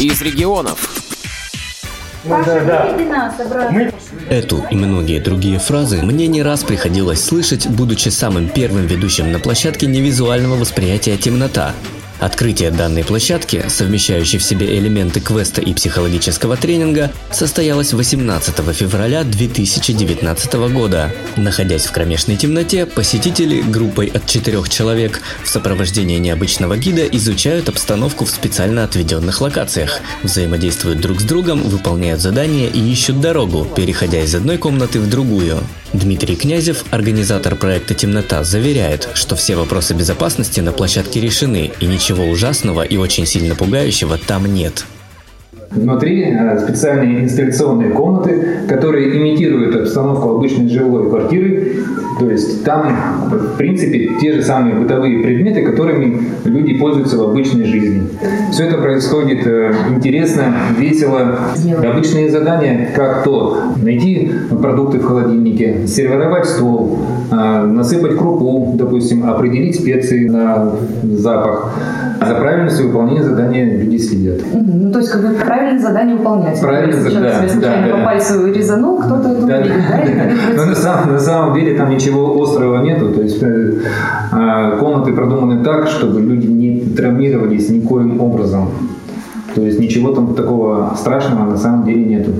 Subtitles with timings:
[0.00, 0.92] из регионов.
[4.28, 9.38] Эту и многие другие фразы мне не раз приходилось слышать, будучи самым первым ведущим на
[9.38, 11.72] площадке невизуального восприятия темнота,
[12.18, 20.54] Открытие данной площадки, совмещающей в себе элементы квеста и психологического тренинга, состоялось 18 февраля 2019
[20.72, 21.12] года.
[21.36, 28.24] Находясь в кромешной темноте, посетители группой от четырех человек в сопровождении необычного гида изучают обстановку
[28.24, 34.34] в специально отведенных локациях, взаимодействуют друг с другом, выполняют задания и ищут дорогу, переходя из
[34.34, 35.58] одной комнаты в другую.
[35.92, 42.05] Дмитрий Князев, организатор проекта «Темнота», заверяет, что все вопросы безопасности на площадке решены и ничего
[42.14, 44.84] ужасного и очень сильно пугающего там нет.
[45.70, 51.84] Внутри э, специальные инсталляционные комнаты, которые имитируют обстановку обычной жилой квартиры.
[52.18, 57.64] То есть там, в принципе, те же самые бытовые предметы, которыми люди пользуются в обычной
[57.64, 58.08] жизни.
[58.52, 61.38] Все это происходит э, интересно, весело.
[61.84, 64.30] Обычные задания, как то найти
[64.62, 67.05] продукты в холодильнике, сервировать стол,
[67.86, 70.72] насыпать крупу, допустим, определить специи на
[71.14, 71.72] запах.
[72.26, 74.40] За правильностью выполнения задания люди следят.
[74.52, 76.60] Ну, то есть, как бы правильно задание выполнять.
[76.60, 78.04] Правильно, Если человек да, да, по да.
[78.04, 79.98] пальцу резанул, кто-то это Да, увидит, да?
[79.98, 80.52] да.
[80.52, 83.10] бы Но на самом, на самом деле там ничего острого нету.
[83.10, 83.74] То есть э,
[84.32, 88.68] э, комнаты продуманы так, чтобы люди не травмировались никоим образом.
[89.54, 92.32] То есть ничего там такого страшного на самом деле нету.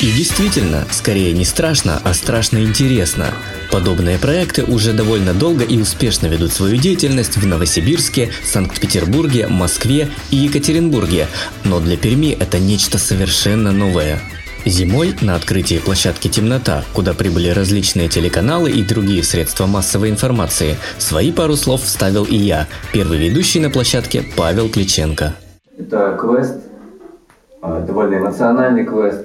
[0.00, 3.34] И действительно, скорее не страшно, а страшно интересно.
[3.72, 10.36] Подобные проекты уже довольно долго и успешно ведут свою деятельность в Новосибирске, Санкт-Петербурге, Москве и
[10.36, 11.26] Екатеринбурге,
[11.64, 14.20] но для Перми это нечто совершенно новое.
[14.64, 21.32] Зимой на открытии площадки «Темнота», куда прибыли различные телеканалы и другие средства массовой информации, свои
[21.32, 25.34] пару слов вставил и я, первый ведущий на площадке Павел Кличенко.
[25.76, 26.56] Это квест,
[27.62, 29.24] а, довольно эмоциональный квест.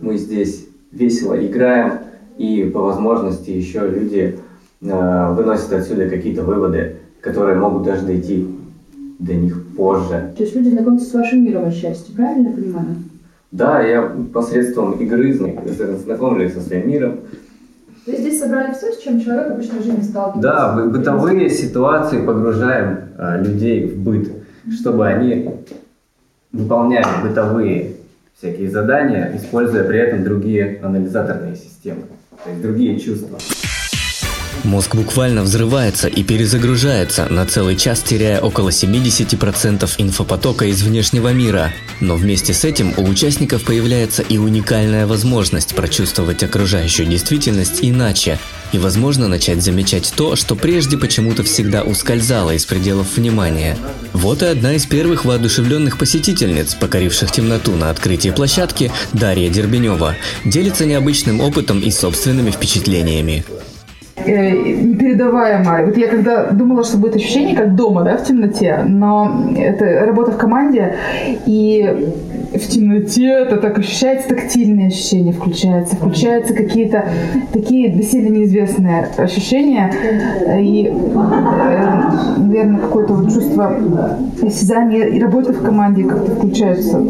[0.00, 1.92] Мы здесь весело играем,
[2.36, 4.38] и по возможности еще люди
[4.88, 8.46] а, выносят отсюда какие-то выводы, которые могут даже дойти
[9.18, 10.32] до них позже.
[10.36, 12.86] То есть люди знакомятся с вашим миром отчасти, правильно я понимаю?
[13.50, 15.50] Да, я посредством игры зна-
[16.04, 17.16] знакомлюсь со своим миром.
[18.04, 20.40] То есть здесь собрали все, с чем человек в обычной жизни сталкивается?
[20.40, 24.30] Да, бы- бытовые ситуации погружаем а, людей в быт,
[24.72, 25.50] чтобы они
[26.52, 27.94] выполняли бытовые
[28.38, 32.02] всякие задания, используя при этом другие анализаторные системы,
[32.44, 33.38] то есть другие чувства.
[34.64, 41.72] Мозг буквально взрывается и перезагружается, на целый час теряя около 70% инфопотока из внешнего мира.
[42.00, 48.38] Но вместе с этим у участников появляется и уникальная возможность прочувствовать окружающую действительность иначе,
[48.72, 53.76] и возможно начать замечать то, что прежде почему-то всегда ускользало из пределов внимания.
[54.12, 60.14] Вот и одна из первых воодушевленных посетительниц, покоривших темноту на открытии площадки, Дарья Дербенева,
[60.44, 63.44] делится необычным опытом и собственными впечатлениями.
[64.24, 65.86] э, непередаваемое.
[65.86, 70.32] Вот я когда думала, что будет ощущение как дома, да, в темноте, но это работа
[70.32, 70.96] в команде,
[71.46, 72.12] и
[72.52, 77.08] в темноте это так ощущается, тактильные ощущения включаются, включаются какие-то
[77.52, 79.92] такие доселе неизвестные ощущения,
[80.58, 80.90] и,
[82.64, 83.72] наверное, какое-то вот чувство
[84.42, 87.00] осязания и работа в команде как-то включаются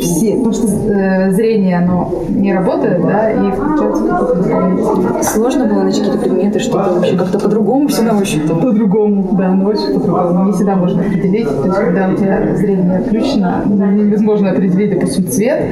[0.00, 6.00] все, потому что э, зрение, оно не работает, да, и какие-то дополнительные Сложно было найти
[6.00, 8.48] какие-то предметы, чтобы вообще как-то по-другому все на ощупь.
[8.48, 10.46] По-другому, да, но очень по-другому.
[10.46, 11.48] Не всегда можно определить.
[11.48, 15.62] То есть, когда у тебя зрение отключено, невозможно определить, допустим, цвет.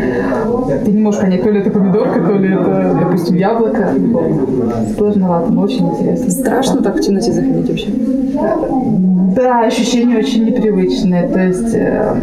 [0.84, 3.88] Ты не можешь понять, то ли это помидорка, то ли это, допустим, яблоко.
[4.96, 6.30] Сложновато, но очень интересно.
[6.30, 7.88] Страшно так в темноте заходить вообще?
[9.34, 11.28] Да, ощущения очень непривычные.
[11.28, 12.14] То есть, э,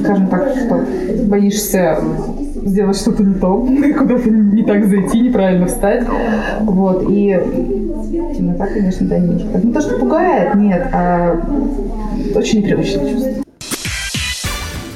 [0.00, 0.84] скажем так, что
[1.26, 1.98] боишься
[2.64, 3.66] сделать что-то не то,
[3.98, 6.04] куда-то не так зайти, неправильно встать.
[6.60, 7.38] Вот, и
[8.34, 9.18] темнота, конечно, да.
[9.18, 11.38] Не то, что пугает, нет, а
[12.34, 13.44] очень непривычное чувство.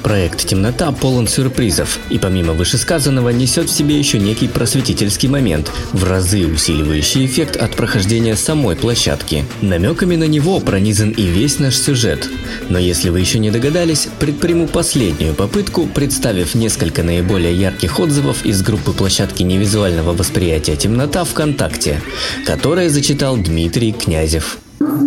[0.09, 6.03] Проект «Темнота» полон сюрпризов и помимо вышесказанного несет в себе еще некий просветительский момент, в
[6.03, 9.45] разы усиливающий эффект от прохождения самой площадки.
[9.61, 12.27] Намеками на него пронизан и весь наш сюжет.
[12.69, 18.63] Но если вы еще не догадались, предприму последнюю попытку, представив несколько наиболее ярких отзывов из
[18.63, 22.01] группы площадки невизуального восприятия «Темнота» ВКонтакте,
[22.47, 24.57] которое зачитал Дмитрий Князев.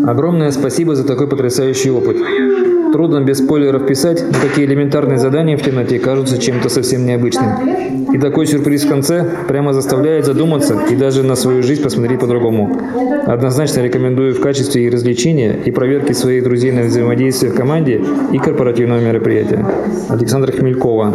[0.06, 2.16] Огромное спасибо за такой потрясающий опыт.
[2.92, 8.12] Трудно без спойлеров писать, но такие элементарные задания в темноте кажутся чем-то совсем необычным.
[8.12, 12.78] И такой сюрприз в конце прямо заставляет задуматься и даже на свою жизнь посмотреть по-другому.
[13.26, 18.02] Однозначно рекомендую в качестве и развлечения, и проверки своих друзей на взаимодействие в команде
[18.32, 19.64] и корпоративного мероприятия.
[20.10, 21.14] Александр Хмелькова.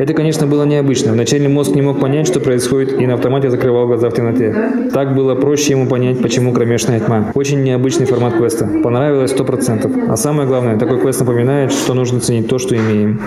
[0.00, 1.12] Это, конечно, было необычно.
[1.12, 4.54] Вначале мозг не мог понять, что происходит, и на автомате закрывал глаза в темноте.
[4.94, 7.32] Так было проще ему понять, почему кромешная тьма.
[7.34, 8.66] Очень необычный формат квеста.
[8.82, 10.06] Понравилось 100%.
[10.08, 13.20] А самое главное, такой квест напоминает, что нужно ценить то, что имеем.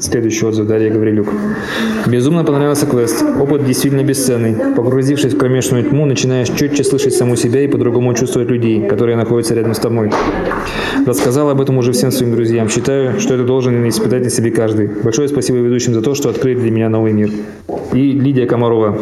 [0.00, 1.28] Следующий отзыв Дарья Гаврилюк.
[2.08, 3.22] Безумно понравился квест.
[3.22, 4.74] Опыт действительно бесценный.
[4.74, 9.54] Погрузившись в кромешную тьму, начинаешь четче слышать саму себя и по-другому чувствовать людей, которые находятся
[9.54, 10.10] рядом с тобой.
[11.06, 12.68] Рассказал об этом уже всем своим друзьям.
[12.68, 14.86] Считаю, что это должен испытать на себе каждый.
[14.86, 17.30] Большое спасибо ведущим за то, что открыли для меня новый мир.
[17.92, 18.98] И Лидия Комарова.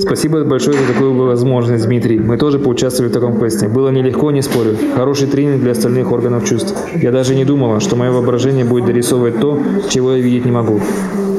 [0.00, 2.18] Спасибо большое за такую возможность, Дмитрий.
[2.18, 3.68] Мы тоже поучаствовали в таком квесте.
[3.68, 4.76] Было нелегко, не спорю.
[4.96, 6.74] Хороший тренинг для остальных органов чувств.
[6.96, 9.58] Я даже не думала, что мое воображение будет дорисовывать то,
[9.88, 10.80] чего я видеть не могу.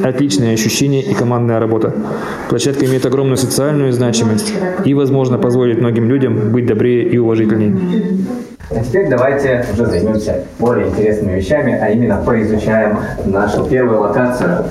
[0.03, 1.93] Отличное ощущение и командная работа.
[2.49, 4.53] Площадка имеет огромную социальную значимость
[4.85, 7.77] и, возможно, позволит многим людям быть добрее и уважительнее.
[8.69, 14.65] А теперь давайте уже займемся более интересными вещами, а именно поизучаем нашу первую локацию.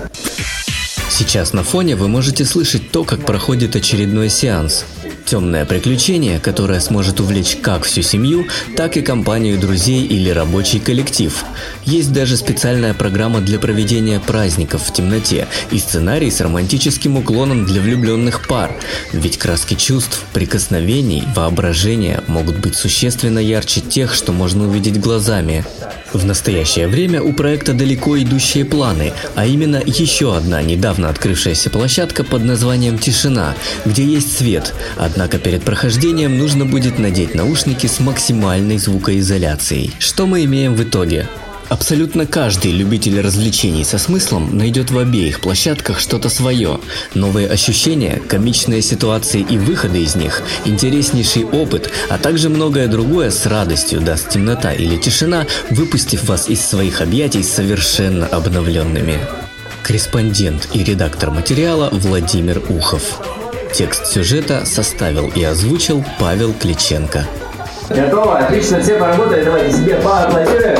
[1.08, 4.86] Сейчас на фоне вы можете слышать то, как проходит очередной сеанс.
[5.24, 8.46] Темное приключение, которое сможет увлечь как всю семью,
[8.76, 11.44] так и компанию друзей или рабочий коллектив.
[11.84, 17.80] Есть даже специальная программа для проведения праздников в темноте и сценарий с романтическим уклоном для
[17.80, 18.74] влюбленных пар.
[19.12, 25.64] Ведь краски чувств, прикосновений, воображения могут быть существенно ярче тех, что можно увидеть глазами.
[26.12, 32.24] В настоящее время у проекта далеко идущие планы, а именно еще одна недавно открывшаяся площадка
[32.24, 33.54] под названием «Тишина»,
[33.84, 39.92] где есть свет, однако перед прохождением нужно будет надеть наушники с максимальной звукоизоляцией.
[39.98, 41.28] Что мы имеем в итоге?
[41.70, 46.80] Абсолютно каждый любитель развлечений со смыслом найдет в обеих площадках что-то свое.
[47.14, 53.46] Новые ощущения, комичные ситуации и выходы из них, интереснейший опыт, а также многое другое с
[53.46, 59.20] радостью даст темнота или тишина, выпустив вас из своих объятий совершенно обновленными.
[59.84, 63.20] Корреспондент и редактор материала Владимир Ухов.
[63.72, 67.28] Текст сюжета составил и озвучил Павел Кличенко.
[67.90, 68.38] Готово?
[68.38, 69.44] Отлично, все поработали.
[69.44, 70.78] Давайте себе поаплодируем.